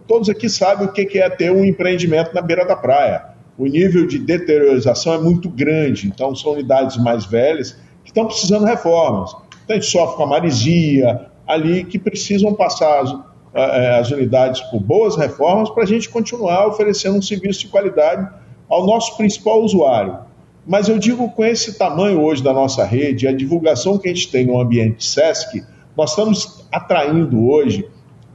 todos 0.07 0.27
aqui 0.27 0.49
sabem 0.49 0.87
o 0.87 0.91
que 0.91 1.19
é 1.19 1.29
ter 1.29 1.51
um 1.51 1.63
empreendimento 1.63 2.33
na 2.33 2.41
beira 2.41 2.65
da 2.65 2.75
praia 2.75 3.36
o 3.57 3.65
nível 3.65 4.05
de 4.05 4.19
deteriorização 4.19 5.13
é 5.13 5.17
muito 5.17 5.49
grande, 5.49 6.07
então 6.07 6.35
são 6.35 6.53
unidades 6.53 6.95
mais 6.97 7.25
velhas 7.25 7.71
que 8.03 8.11
estão 8.11 8.25
precisando 8.27 8.65
de 8.65 8.71
reformas. 8.71 9.31
Então 9.63 9.75
a 9.75 9.79
gente 9.79 9.91
sofre 9.91 10.15
com 10.15 10.23
a 10.23 10.27
marisia 10.27 11.27
ali 11.47 11.83
que 11.83 11.97
precisam 11.97 12.53
passar 12.53 13.01
as, 13.01 13.15
eh, 13.53 13.99
as 13.99 14.11
unidades 14.11 14.61
por 14.61 14.79
boas 14.79 15.15
reformas 15.15 15.69
para 15.71 15.83
a 15.83 15.87
gente 15.87 16.07
continuar 16.07 16.67
oferecendo 16.67 17.17
um 17.17 17.21
serviço 17.21 17.61
de 17.61 17.67
qualidade 17.69 18.29
ao 18.69 18.85
nosso 18.85 19.17
principal 19.17 19.63
usuário. 19.63 20.19
Mas 20.65 20.87
eu 20.87 20.99
digo 20.99 21.29
com 21.31 21.43
esse 21.43 21.77
tamanho 21.77 22.21
hoje 22.21 22.43
da 22.43 22.53
nossa 22.53 22.83
rede, 22.83 23.27
a 23.27 23.31
divulgação 23.31 23.97
que 23.97 24.07
a 24.07 24.13
gente 24.13 24.29
tem 24.29 24.45
no 24.45 24.59
ambiente 24.59 25.03
SESC, 25.03 25.63
nós 25.95 26.11
estamos 26.11 26.67
atraindo 26.71 27.49
hoje 27.49 27.87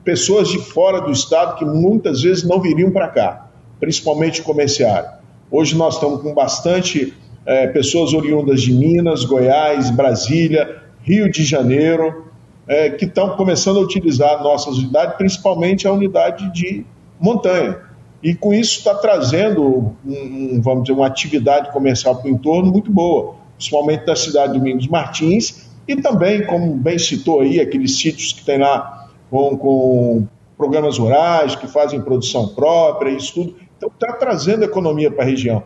pessoas 0.02 0.48
de 0.48 0.58
fora 0.58 1.00
do 1.00 1.12
estado 1.12 1.56
que 1.56 1.64
muitas 1.64 2.22
vezes 2.22 2.42
não 2.42 2.60
viriam 2.60 2.90
para 2.90 3.08
cá 3.08 3.51
principalmente 3.82 4.42
comerciário. 4.42 5.10
Hoje 5.50 5.76
nós 5.76 5.94
estamos 5.94 6.22
com 6.22 6.32
bastante 6.32 7.12
é, 7.44 7.66
pessoas 7.66 8.14
oriundas 8.14 8.62
de 8.62 8.72
Minas, 8.72 9.24
Goiás, 9.24 9.90
Brasília, 9.90 10.84
Rio 11.02 11.28
de 11.28 11.42
Janeiro, 11.42 12.26
é, 12.68 12.90
que 12.90 13.06
estão 13.06 13.30
começando 13.30 13.78
a 13.78 13.80
utilizar 13.80 14.40
nossas 14.40 14.78
unidades, 14.78 15.16
principalmente 15.16 15.88
a 15.88 15.92
unidade 15.92 16.48
de 16.52 16.86
montanha. 17.18 17.76
E 18.22 18.36
com 18.36 18.54
isso 18.54 18.78
está 18.78 18.94
trazendo, 18.94 19.96
um, 20.06 20.60
vamos 20.62 20.84
dizer, 20.84 20.92
uma 20.92 21.08
atividade 21.08 21.72
comercial 21.72 22.14
para 22.14 22.30
o 22.30 22.32
entorno 22.32 22.70
muito 22.70 22.88
boa, 22.88 23.34
principalmente 23.56 24.06
da 24.06 24.14
cidade 24.14 24.52
de 24.52 24.60
Domingos 24.60 24.86
Martins, 24.86 25.68
e 25.88 25.96
também, 25.96 26.46
como 26.46 26.72
bem 26.76 27.00
citou 27.00 27.40
aí, 27.40 27.58
aqueles 27.58 27.98
sítios 27.98 28.32
que 28.32 28.44
tem 28.44 28.58
lá 28.58 29.08
com, 29.28 29.56
com 29.56 30.28
programas 30.56 30.98
rurais, 30.98 31.56
que 31.56 31.66
fazem 31.66 32.00
produção 32.00 32.46
própria, 32.54 33.10
isso 33.10 33.34
tudo. 33.34 33.61
Então, 33.82 33.90
está 33.92 34.12
trazendo 34.12 34.62
economia 34.62 35.10
para 35.10 35.24
a 35.24 35.26
região. 35.26 35.64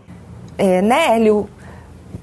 É, 0.57 0.81
Nélio, 0.81 1.51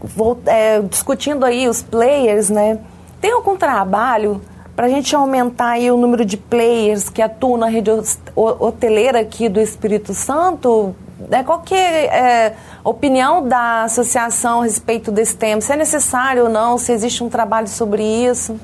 vou, 0.01 0.39
é, 0.47 0.81
discutindo 0.81 1.45
aí 1.45 1.69
os 1.69 1.83
players, 1.83 2.49
né? 2.49 2.79
Tem 3.21 3.31
algum 3.31 3.55
trabalho 3.55 4.41
para 4.75 4.87
a 4.87 4.89
gente 4.89 5.15
aumentar 5.15 5.73
aí 5.73 5.91
o 5.91 5.97
número 5.97 6.25
de 6.25 6.35
players 6.35 7.09
que 7.09 7.21
atuam 7.21 7.57
na 7.57 7.67
rede 7.67 7.91
hoteleira 8.35 9.19
aqui 9.19 9.47
do 9.47 9.61
Espírito 9.61 10.15
Santo? 10.15 10.95
Né? 11.29 11.43
Qual 11.43 11.61
que 11.61 11.75
é, 11.75 12.05
é 12.05 12.55
a 12.83 12.89
opinião 12.89 13.47
da 13.47 13.83
associação 13.83 14.61
a 14.61 14.63
respeito 14.63 15.11
desse 15.11 15.35
tema? 15.35 15.61
Se 15.61 15.73
é 15.73 15.75
necessário 15.75 16.45
ou 16.45 16.49
não, 16.49 16.75
se 16.79 16.91
existe 16.91 17.23
um 17.23 17.29
trabalho 17.29 17.67
sobre 17.67 18.03
isso? 18.03 18.59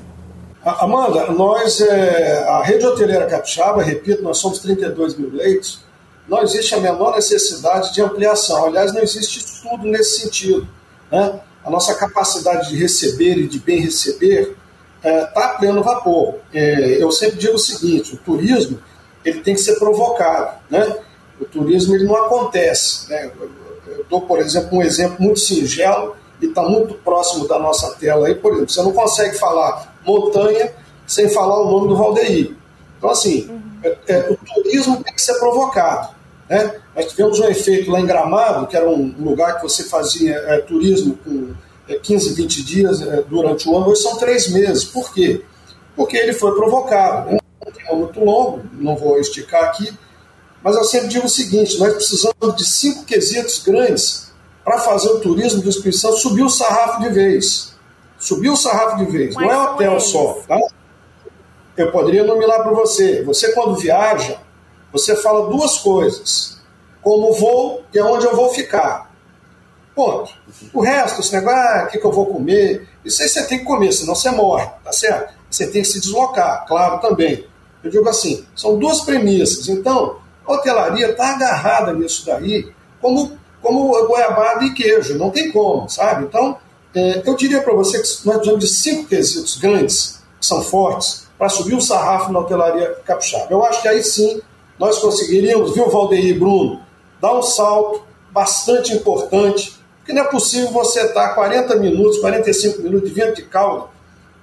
Amanda, 0.64 1.26
nós, 1.30 1.80
é, 1.80 2.44
a 2.48 2.60
rede 2.60 2.84
hoteleira 2.84 3.26
capixaba, 3.26 3.84
repito, 3.84 4.20
nós 4.20 4.38
somos 4.38 4.58
32 4.58 5.16
mil 5.16 5.30
leitos, 5.30 5.88
não 6.30 6.40
existe 6.42 6.76
a 6.76 6.78
menor 6.78 7.16
necessidade 7.16 7.92
de 7.92 8.00
ampliação. 8.00 8.66
Aliás, 8.66 8.94
não 8.94 9.02
existe 9.02 9.40
estudo 9.40 9.84
nesse 9.84 10.20
sentido. 10.20 10.66
Né? 11.10 11.40
A 11.64 11.68
nossa 11.68 11.92
capacidade 11.96 12.68
de 12.68 12.76
receber 12.76 13.36
e 13.36 13.48
de 13.48 13.58
bem 13.58 13.80
receber 13.80 14.56
está 14.96 15.08
é, 15.08 15.26
tá 15.26 15.44
a 15.46 15.48
pleno 15.58 15.82
vapor. 15.82 16.36
É, 16.54 17.02
eu 17.02 17.10
sempre 17.10 17.36
digo 17.36 17.54
o 17.54 17.58
seguinte: 17.58 18.14
o 18.14 18.16
turismo 18.16 18.78
ele 19.24 19.40
tem 19.40 19.54
que 19.54 19.60
ser 19.60 19.76
provocado. 19.80 20.56
Né? 20.70 20.98
O 21.40 21.44
turismo 21.44 21.96
ele 21.96 22.04
não 22.04 22.14
acontece. 22.14 23.10
Né? 23.10 23.28
Eu 23.88 24.06
dou, 24.08 24.20
por 24.20 24.38
exemplo, 24.38 24.78
um 24.78 24.82
exemplo 24.82 25.16
muito 25.18 25.40
singelo 25.40 26.14
e 26.40 26.46
está 26.46 26.62
muito 26.62 26.94
próximo 26.94 27.48
da 27.48 27.58
nossa 27.58 27.90
tela 27.96 28.28
aí. 28.28 28.36
Por 28.36 28.52
exemplo, 28.52 28.70
você 28.70 28.82
não 28.82 28.92
consegue 28.92 29.36
falar 29.36 29.96
montanha 30.06 30.72
sem 31.08 31.28
falar 31.28 31.60
o 31.60 31.68
nome 31.68 31.88
do 31.88 31.96
Valdeir. 31.96 32.54
Então, 32.96 33.10
assim, 33.10 33.48
uhum. 33.50 33.60
é, 33.82 33.98
é, 34.06 34.30
o 34.30 34.36
turismo 34.36 35.02
tem 35.02 35.12
que 35.12 35.20
ser 35.20 35.34
provocado. 35.40 36.19
Né? 36.50 36.74
Nós 36.96 37.06
tivemos 37.06 37.38
um 37.38 37.44
efeito 37.44 37.92
lá 37.92 38.00
em 38.00 38.06
Gramado, 38.06 38.66
que 38.66 38.76
era 38.76 38.90
um 38.90 39.14
lugar 39.20 39.56
que 39.56 39.62
você 39.62 39.84
fazia 39.84 40.34
é, 40.34 40.58
turismo 40.58 41.16
com 41.24 41.54
é, 41.88 41.94
15, 41.94 42.34
20 42.34 42.64
dias 42.64 43.00
é, 43.00 43.22
durante 43.22 43.68
o 43.68 43.76
ano, 43.76 43.88
hoje 43.88 44.02
são 44.02 44.16
três 44.16 44.48
meses. 44.50 44.84
Por 44.84 45.14
quê? 45.14 45.44
Porque 45.94 46.16
ele 46.16 46.32
foi 46.32 46.52
provocado. 46.56 47.36
Um 47.36 47.70
tema 47.70 47.94
muito 47.94 48.18
longo, 48.18 48.62
não 48.72 48.96
vou 48.96 49.20
esticar 49.20 49.62
aqui, 49.64 49.96
mas 50.60 50.74
eu 50.74 50.82
sempre 50.82 51.06
digo 51.06 51.26
o 51.26 51.30
seguinte: 51.30 51.78
nós 51.78 51.94
precisamos 51.94 52.56
de 52.56 52.64
cinco 52.64 53.04
quesitos 53.04 53.62
grandes 53.62 54.32
para 54.64 54.78
fazer 54.78 55.08
o 55.08 55.20
turismo 55.20 55.62
do 55.62 55.68
Espírito 55.68 55.98
Santo 55.98 56.16
subir 56.16 56.42
o 56.42 56.50
sarrafo 56.50 57.00
de 57.02 57.10
vez. 57.10 57.74
Subir 58.18 58.50
o 58.50 58.56
sarrafo 58.56 58.96
de 58.96 59.10
vez. 59.10 59.34
Mas 59.36 59.46
não 59.46 59.52
é 59.52 59.70
hotel 59.70 60.00
só. 60.00 60.38
Tá? 60.48 60.58
Eu 61.76 61.92
poderia 61.92 62.24
nominar 62.24 62.58
para 62.58 62.72
você. 62.72 63.22
Você, 63.22 63.52
quando 63.52 63.76
viaja, 63.76 64.38
você 64.92 65.16
fala 65.16 65.48
duas 65.48 65.78
coisas: 65.78 66.60
como 67.02 67.32
vou 67.34 67.84
e 67.92 67.98
aonde 67.98 68.26
eu 68.26 68.36
vou 68.36 68.50
ficar. 68.50 69.10
Ponto. 69.94 70.32
O 70.72 70.80
resto, 70.80 71.20
esse 71.20 71.34
negócio, 71.34 71.58
ah, 71.58 71.84
o 71.84 71.90
que, 71.90 71.98
que 71.98 72.06
eu 72.06 72.12
vou 72.12 72.26
comer? 72.26 72.88
Isso 73.04 73.22
aí 73.22 73.28
você 73.28 73.46
tem 73.46 73.58
que 73.58 73.64
comer, 73.64 73.92
senão 73.92 74.14
você 74.14 74.30
morre, 74.30 74.66
tá 74.84 74.92
certo? 74.92 75.34
Você 75.50 75.66
tem 75.66 75.82
que 75.82 75.88
se 75.88 76.00
deslocar, 76.00 76.64
claro 76.66 77.00
também. 77.00 77.46
Eu 77.82 77.90
digo 77.90 78.08
assim: 78.08 78.44
são 78.54 78.78
duas 78.78 79.00
premissas. 79.00 79.68
Então, 79.68 80.16
a 80.46 80.52
hotelaria 80.52 81.10
está 81.10 81.34
agarrada 81.34 81.92
nisso 81.92 82.24
daí, 82.26 82.72
como, 83.00 83.38
como 83.60 84.06
goiabada 84.06 84.64
e 84.64 84.72
queijo, 84.72 85.18
não 85.18 85.30
tem 85.30 85.50
como, 85.50 85.88
sabe? 85.88 86.24
Então, 86.24 86.56
é, 86.94 87.22
eu 87.24 87.34
diria 87.36 87.60
para 87.60 87.74
você 87.74 88.00
que 88.00 88.26
nós 88.26 88.36
precisamos 88.36 88.60
de 88.60 88.68
cinco 88.68 89.08
quesitos 89.08 89.56
grandes, 89.56 90.22
que 90.40 90.46
são 90.46 90.62
fortes, 90.62 91.28
para 91.38 91.48
subir 91.48 91.74
o 91.74 91.80
sarrafo 91.80 92.32
na 92.32 92.40
hotelaria 92.40 92.96
capixaba. 93.04 93.46
Eu 93.50 93.64
acho 93.64 93.80
que 93.82 93.88
aí 93.88 94.02
sim 94.02 94.40
nós 94.80 94.98
conseguiríamos, 94.98 95.74
viu, 95.74 95.90
Valdeir 95.90 96.38
Bruno, 96.38 96.80
dar 97.20 97.34
um 97.34 97.42
salto 97.42 98.02
bastante 98.32 98.94
importante, 98.94 99.78
porque 99.98 100.14
não 100.14 100.22
é 100.22 100.28
possível 100.28 100.70
você 100.70 101.02
estar 101.02 101.34
40 101.34 101.76
minutos, 101.76 102.18
45 102.18 102.80
minutos 102.80 103.10
de 103.10 103.14
vento 103.14 103.34
de 103.34 103.42
calda 103.42 103.88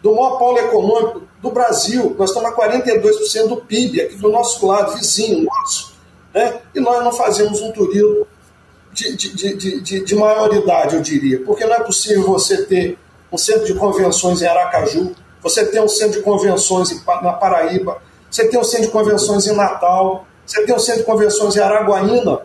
do 0.03 0.13
maior 0.13 0.37
polo 0.37 0.59
econômico 0.59 1.23
do 1.41 1.49
Brasil. 1.49 2.15
Nós 2.19 2.29
estamos 2.29 2.51
a 2.51 2.55
42% 2.55 3.47
do 3.47 3.57
PIB 3.57 3.99
aqui 3.99 4.15
do 4.17 4.29
nosso 4.29 4.63
lado, 4.67 4.93
vizinho 4.93 5.43
nosso. 5.43 5.95
Né? 6.31 6.61
E 6.75 6.79
nós 6.79 7.03
não 7.03 7.11
fazemos 7.11 7.59
um 7.59 7.71
turismo 7.71 8.27
de, 8.93 9.15
de, 9.15 9.33
de, 9.55 9.81
de, 9.81 10.05
de 10.05 10.15
maioridade, 10.15 10.95
eu 10.95 11.01
diria, 11.01 11.41
porque 11.43 11.65
não 11.65 11.73
é 11.73 11.79
possível 11.79 12.23
você 12.23 12.63
ter 12.63 12.99
um 13.31 13.39
centro 13.39 13.65
de 13.65 13.73
convenções 13.73 14.43
em 14.43 14.45
Aracaju, 14.45 15.15
você 15.41 15.65
ter 15.65 15.81
um 15.81 15.87
centro 15.87 16.19
de 16.19 16.23
convenções 16.23 17.03
na 17.23 17.33
Paraíba, 17.33 18.01
você 18.29 18.47
tem 18.47 18.59
o 18.59 18.63
centro 18.63 18.87
de 18.87 18.91
convenções 18.91 19.47
em 19.47 19.55
Natal, 19.55 20.25
você 20.45 20.65
tem 20.65 20.75
o 20.75 20.79
centro 20.79 21.01
de 21.01 21.05
convenções 21.05 21.55
em 21.55 21.59
Araguaína. 21.59 22.41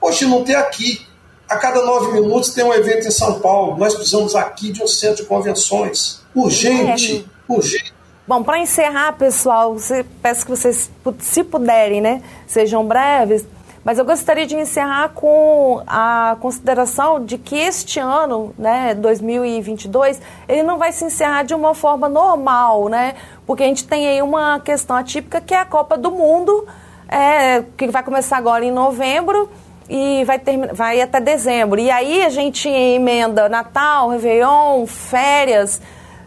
Poxa, 0.00 0.26
não 0.26 0.44
tem 0.44 0.54
aqui. 0.54 1.06
A 1.48 1.56
cada 1.56 1.82
nove 1.82 2.12
minutos 2.12 2.50
tem 2.50 2.64
um 2.64 2.74
evento 2.74 3.06
em 3.06 3.10
São 3.10 3.40
Paulo. 3.40 3.76
Nós 3.78 3.94
precisamos 3.94 4.34
aqui 4.36 4.70
de 4.70 4.82
um 4.82 4.86
centro 4.86 5.22
de 5.22 5.28
convenções. 5.28 6.20
Urgente, 6.34 7.24
é. 7.48 7.52
urgente. 7.52 7.94
Bom, 8.26 8.42
para 8.42 8.58
encerrar, 8.58 9.12
pessoal, 9.12 9.74
peço 10.20 10.44
que 10.44 10.50
vocês, 10.50 10.90
se 11.20 11.42
puderem, 11.42 12.02
né, 12.02 12.22
sejam 12.46 12.86
breves, 12.86 13.46
mas 13.88 13.98
eu 13.98 14.04
gostaria 14.04 14.46
de 14.46 14.54
encerrar 14.54 15.08
com 15.14 15.82
a 15.86 16.36
consideração 16.40 17.24
de 17.24 17.38
que 17.38 17.56
este 17.56 17.98
ano, 17.98 18.52
né, 18.58 18.92
2022, 18.92 20.20
ele 20.46 20.62
não 20.62 20.76
vai 20.76 20.92
se 20.92 21.06
encerrar 21.06 21.42
de 21.44 21.54
uma 21.54 21.74
forma 21.74 22.06
normal, 22.06 22.90
né? 22.90 23.14
Porque 23.46 23.62
a 23.62 23.66
gente 23.66 23.88
tem 23.88 24.06
aí 24.06 24.20
uma 24.20 24.60
questão 24.60 24.94
atípica 24.94 25.40
que 25.40 25.54
é 25.54 25.60
a 25.60 25.64
Copa 25.64 25.96
do 25.96 26.10
Mundo, 26.10 26.68
é, 27.08 27.64
que 27.78 27.88
vai 27.88 28.02
começar 28.02 28.36
agora 28.36 28.62
em 28.62 28.70
novembro 28.70 29.48
e 29.88 30.22
vai, 30.24 30.38
vai 30.74 31.00
até 31.00 31.18
dezembro. 31.18 31.80
E 31.80 31.90
aí 31.90 32.22
a 32.26 32.28
gente 32.28 32.68
emenda 32.68 33.48
Natal, 33.48 34.10
Réveillon, 34.10 34.86
férias, 34.86 35.80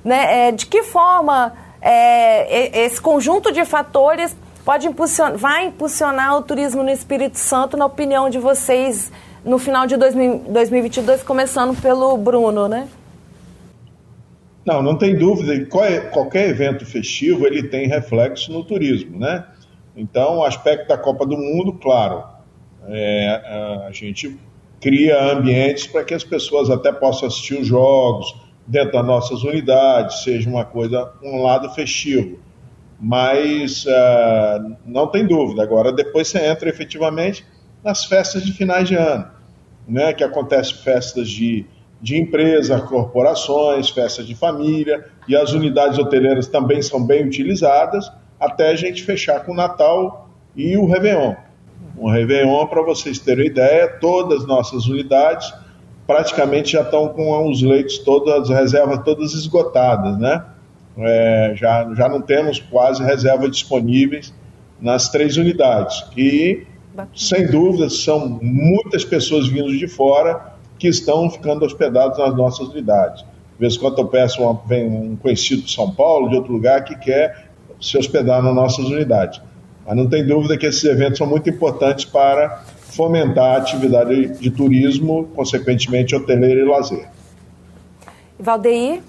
né? 0.04 0.48
É, 0.48 0.52
de 0.52 0.66
que 0.66 0.82
forma 0.82 1.54
é, 1.80 2.86
esse 2.86 3.00
conjunto 3.00 3.52
de 3.52 3.64
fatores 3.66 4.36
pode 4.64 4.88
impulsionar, 4.88 5.38
vai 5.38 5.68
impulsionar 5.68 6.38
o 6.38 6.42
turismo 6.42 6.84
no 6.84 6.90
Espírito 6.90 7.38
Santo, 7.38 7.76
na 7.76 7.86
opinião 7.86 8.30
de 8.30 8.38
vocês, 8.38 9.12
no 9.44 9.58
final 9.58 9.88
de 9.88 9.98
2022, 9.98 11.24
começando 11.24 11.80
pelo 11.82 12.16
Bruno, 12.18 12.68
né? 12.68 12.88
Não, 14.66 14.82
não 14.82 14.96
tem 14.96 15.16
dúvida. 15.16 15.66
Qualquer 16.12 16.50
evento 16.50 16.86
festivo 16.86 17.48
ele 17.48 17.64
tem 17.64 17.88
reflexo 17.88 18.52
no 18.52 18.64
turismo, 18.64 19.18
né? 19.18 19.46
Então, 19.96 20.38
o 20.38 20.44
aspecto 20.44 20.88
da 20.88 20.98
Copa 20.98 21.26
do 21.26 21.36
Mundo, 21.36 21.74
claro, 21.74 22.24
é, 22.88 23.86
a 23.88 23.92
gente 23.92 24.40
cria 24.80 25.34
ambientes 25.34 25.88
para 25.88 26.04
que 26.04 26.14
as 26.14 26.24
pessoas 26.24 26.70
até 26.70 26.92
possam 26.92 27.28
assistir 27.28 27.56
os 27.56 27.68
jogos 27.68 28.36
dentro 28.66 28.94
das 28.94 29.06
nossas 29.06 29.44
unidades, 29.44 30.24
seja 30.24 30.50
uma 30.50 30.64
coisa, 30.64 31.12
um 31.24 31.42
lado 31.42 31.70
festivo 31.72 32.40
mas 33.02 33.84
uh, 33.86 34.78
não 34.86 35.08
tem 35.08 35.26
dúvida. 35.26 35.64
Agora, 35.64 35.92
depois 35.92 36.28
você 36.28 36.46
entra 36.46 36.70
efetivamente 36.70 37.44
nas 37.84 38.06
festas 38.06 38.44
de 38.44 38.54
finais 38.54 38.88
de 38.88 38.96
ano, 38.96 39.26
né, 39.88 40.14
que 40.14 40.24
acontecem 40.24 40.76
festas 40.76 41.28
de, 41.28 41.66
de 42.00 42.22
empresa, 42.22 42.80
corporações, 42.80 43.90
festas 43.90 44.28
de 44.28 44.36
família, 44.36 45.04
e 45.28 45.36
as 45.36 45.52
unidades 45.52 45.98
hoteleiras 45.98 46.46
também 46.46 46.80
são 46.80 47.04
bem 47.04 47.26
utilizadas, 47.26 48.12
até 48.40 48.70
a 48.70 48.76
gente 48.76 49.02
fechar 49.02 49.44
com 49.44 49.54
o 49.54 49.56
Natal 49.56 50.30
e 50.56 50.78
o 50.78 50.86
Réveillon. 50.86 51.34
O 51.98 52.08
Réveillon, 52.08 52.68
para 52.68 52.84
vocês 52.84 53.18
terem 53.18 53.48
ideia, 53.48 53.88
todas 54.00 54.42
as 54.42 54.48
nossas 54.48 54.86
unidades 54.86 55.52
praticamente 56.06 56.74
já 56.74 56.82
estão 56.82 57.08
com 57.08 57.50
os 57.50 57.64
leitos, 57.64 57.98
todas 58.00 58.50
as 58.50 58.50
reservas 58.50 59.04
todas 59.04 59.34
esgotadas, 59.34 60.18
né? 60.20 60.44
É, 61.06 61.54
já, 61.56 61.94
já 61.96 62.10
não 62.10 62.22
temos 62.22 62.60
quase 62.60 63.04
reserva 63.04 63.50
disponíveis 63.50 64.34
nas 64.80 65.10
três 65.10 65.38
unidades. 65.38 66.04
E, 66.18 66.64
sem 67.16 67.48
dúvida, 67.48 67.90
são 67.90 68.40
muitas 68.42 69.06
pessoas 69.06 69.48
vindo 69.48 69.78
de 69.78 69.88
fora 69.88 70.56
que 70.78 70.88
estão 70.88 71.30
ficando 71.30 71.64
hospedados 71.66 72.18
nas 72.18 72.36
nossas 72.36 72.68
unidades. 72.70 73.22
De 73.22 73.60
vez 73.60 73.76
em 73.76 73.80
quando 73.80 74.00
eu 74.00 74.08
peço, 74.08 74.42
uma, 74.42 74.60
vem 74.66 74.88
um 74.88 75.16
conhecido 75.16 75.62
de 75.62 75.72
São 75.72 75.92
Paulo, 75.92 76.30
de 76.30 76.36
outro 76.36 76.52
lugar, 76.52 76.84
que 76.84 76.96
quer 76.96 77.52
se 77.80 77.98
hospedar 77.98 78.42
nas 78.42 78.56
nossas 78.56 78.86
unidades. 78.86 79.42
Mas 79.86 79.96
não 79.96 80.08
tem 80.08 80.26
dúvida 80.26 80.58
que 80.58 80.66
esses 80.66 80.84
eventos 80.84 81.18
são 81.18 81.28
muito 81.28 81.50
importantes 81.50 82.06
para 82.06 82.64
fomentar 82.92 83.56
a 83.56 83.58
atividade 83.58 84.40
de 84.40 84.52
turismo, 84.52 85.30
consequentemente 85.36 86.16
hoteleiro 86.16 86.62
e 86.62 86.66
lazer. 86.66 87.08
Valdeir? 88.40 89.02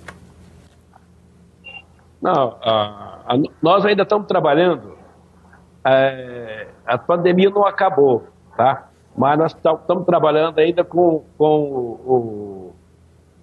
Não, 2.23 2.57
a, 2.63 3.19
a, 3.27 3.39
nós 3.61 3.85
ainda 3.85 4.05
estamos 4.05 4.29
trabalhando. 4.29 4.97
É, 5.85 6.69
a 6.87 6.97
pandemia 6.97 7.51
não 7.51 7.67
acabou, 7.67 8.23
tá? 8.57 8.89
Mas 9.17 9.39
nós 9.39 9.53
estamos 9.53 10.07
trabalhando 10.07 10.61
ainda 10.61 10.85
com, 10.85 11.25
com, 11.37 11.61
o, 11.67 12.73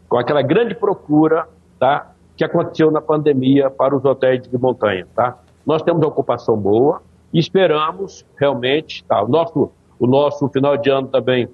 com 0.07 0.17
aquela 0.17 0.41
grande 0.41 0.73
procura, 0.73 1.45
tá? 1.77 2.13
Que 2.37 2.45
aconteceu 2.45 2.89
na 2.89 3.01
pandemia 3.01 3.69
para 3.69 3.93
os 3.93 4.05
hotéis 4.05 4.47
de 4.47 4.57
montanha, 4.57 5.05
tá? 5.13 5.37
Nós 5.65 5.81
temos 5.81 6.01
ocupação 6.01 6.55
boa 6.55 7.01
e 7.33 7.39
esperamos 7.39 8.25
realmente, 8.39 9.03
tá? 9.03 9.21
O 9.21 9.27
nosso, 9.27 9.71
o 9.99 10.07
nosso 10.07 10.47
final 10.47 10.77
de 10.77 10.89
ano 10.89 11.09
também, 11.09 11.49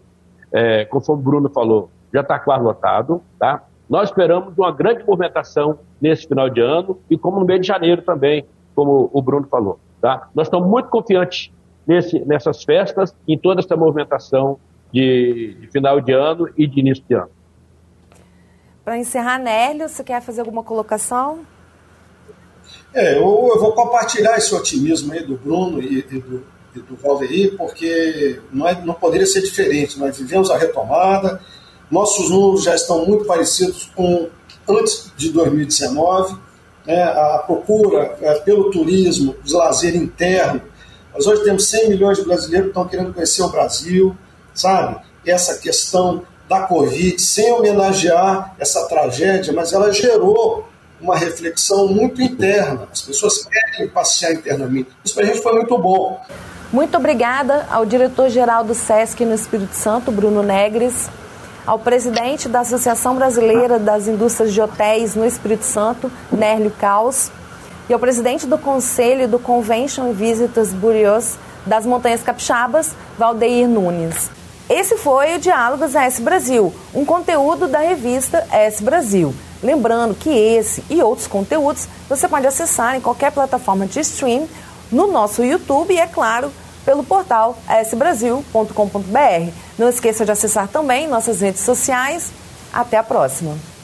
é, 0.52 0.86
conforme 0.86 1.23
o 1.23 1.26
Bruno 1.26 1.49
falou, 1.49 1.89
já 2.13 2.21
está 2.21 2.38
quase 2.38 2.63
lotado, 2.63 3.21
tá? 3.39 3.63
Nós 3.89 4.10
esperamos 4.10 4.58
uma 4.58 4.71
grande 4.71 5.04
movimentação 5.06 5.80
nesse 6.02 6.28
final 6.28 6.50
de 6.50 6.62
ano 6.62 7.00
e 7.10 7.17
como 7.17 7.39
no 7.39 7.45
mês 7.45 7.62
de 7.62 7.67
janeiro 7.67 8.02
também, 8.02 8.45
como 8.74 9.10
o 9.13 9.21
Bruno 9.21 9.48
falou. 9.48 9.80
Tá? 10.02 10.28
Nós 10.34 10.48
estamos 10.48 10.67
muito 10.67 10.89
confiantes 10.89 11.52
nesse, 11.86 12.19
nessas 12.26 12.63
festas, 12.63 13.15
em 13.28 13.38
toda 13.38 13.62
essa 13.62 13.76
movimentação 13.76 14.60
de, 14.91 15.56
de 15.60 15.67
final 15.67 16.02
de 16.02 16.13
ano 16.13 16.50
e 16.58 16.67
de 16.67 16.80
início 16.80 17.04
de 17.08 17.15
ano. 17.15 17.30
Para 18.84 18.98
encerrar, 18.98 19.39
Nélio, 19.39 19.89
você 19.89 20.04
quer 20.04 20.21
fazer 20.21 20.41
alguma 20.41 20.63
colocação? 20.63 21.45
É, 22.93 23.17
eu, 23.17 23.50
eu, 23.54 23.60
vou 23.60 23.74
compartilhar 23.74 24.38
esse 24.38 24.54
otimismo 24.54 25.12
aí 25.12 25.24
do 25.24 25.36
Bruno 25.36 25.82
e, 25.82 26.00
e 26.00 26.19
do, 26.19 26.45
e 26.76 26.80
do 26.80 26.95
Valdeir, 26.95 27.58
porque 27.58 28.39
não, 28.52 28.67
é, 28.67 28.80
não 28.86 28.93
poderia 28.93 29.26
ser 29.26 29.41
diferente. 29.41 30.00
Nós 30.00 30.17
vivemos 30.17 30.50
a 30.50 30.58
retomada, 30.58 31.41
nossos 31.89 32.30
números 32.30 32.63
já 32.63 32.76
estão 32.76 33.06
muito 33.06 33.26
parecidos 33.26 33.89
com 33.95 34.30
antes 34.67 35.12
de 35.15 35.32
2019. 35.32 36.38
Né, 36.86 37.04
a 37.04 37.43
procura 37.45 38.15
é, 38.21 38.36
pelo 38.41 38.69
turismo, 38.69 39.36
de 39.43 39.54
lazer 39.54 39.95
interno. 39.95 40.62
Nós 41.13 41.26
hoje 41.26 41.43
temos 41.43 41.67
100 41.67 41.89
milhões 41.89 42.17
de 42.17 42.26
brasileiros 42.26 42.67
que 42.67 42.71
estão 42.71 42.88
querendo 42.88 43.13
conhecer 43.13 43.41
o 43.41 43.50
Brasil, 43.50 44.15
sabe? 44.54 45.02
Essa 45.26 45.58
questão 45.58 46.24
da 46.48 46.62
Covid, 46.62 47.19
sem 47.19 47.52
homenagear 47.52 48.54
essa 48.60 48.88
tragédia, 48.88 49.52
mas 49.52 49.74
ela 49.74 49.91
gerou 49.91 50.67
uma 51.02 51.17
reflexão 51.17 51.88
muito 51.88 52.21
interna. 52.21 52.88
As 52.91 53.02
pessoas 53.02 53.43
querem 53.45 53.89
passear 53.89 54.34
internamente. 54.34 54.89
Isso 55.04 55.15
para 55.15 55.24
a 55.24 55.28
gente 55.28 55.41
foi 55.41 55.54
muito 55.54 55.78
bom. 55.78 56.21
Muito 56.71 56.98
obrigada 56.98 57.65
ao 57.71 57.86
diretor-geral 57.86 58.63
do 58.63 58.74
SESC 58.74 59.24
no 59.24 59.34
Espírito 59.34 59.74
Santo, 59.74 60.12
Bruno 60.12 60.43
Negres, 60.43 61.10
ao 61.65 61.80
presidente 61.80 62.47
da 62.47 62.60
Associação 62.60 63.15
Brasileira 63.15 63.80
das 63.80 64.08
Indústrias 64.08 64.54
de 64.54 64.62
Hotéis 64.62 65.15
no 65.15 65.25
Espírito 65.25 65.65
Santo, 65.65 66.12
Nérlio 66.32 66.71
Caos, 66.71 67.32
e 67.89 67.93
ao 67.93 67.99
presidente 67.99 68.45
do 68.45 68.58
Conselho 68.58 69.28
do 69.28 69.39
Convention 69.39 70.12
Visitas 70.12 70.73
Burios 70.73 71.36
das 71.65 71.86
Montanhas 71.86 72.21
Capixabas, 72.21 72.95
Valdeir 73.17 73.67
Nunes. 73.67 74.30
Esse 74.69 74.97
foi 74.97 75.36
o 75.36 75.39
Diálogos 75.39 75.93
S 75.93 76.21
Brasil, 76.21 76.73
um 76.93 77.06
conteúdo 77.06 77.67
da 77.67 77.80
revista 77.80 78.45
S 78.51 78.84
Brasil. 78.84 79.34
Lembrando 79.63 80.15
que 80.15 80.30
esse 80.30 80.84
e 80.89 81.01
outros 81.01 81.28
conteúdos 81.28 81.88
você 82.08 82.28
pode 82.28 82.45
acessar 82.45 82.95
em 82.95 83.01
qualquer 83.01 83.32
plataforma 83.32 83.86
de 83.86 83.99
stream, 83.99 84.47
no 84.91 85.08
nosso 85.12 85.43
YouTube 85.43 85.93
e, 85.93 85.99
é 85.99 86.06
claro, 86.06 86.51
pelo 86.86 87.04
portal 87.04 87.58
sbrasil.com.br. 87.86 89.52
Não 89.78 89.89
esqueça 89.89 90.24
de 90.24 90.32
acessar 90.32 90.67
também 90.67 91.08
nossas 91.08 91.41
redes 91.41 91.62
sociais. 91.62 92.32
Até 92.71 92.98
a 92.98 93.04
próxima! 93.04 93.74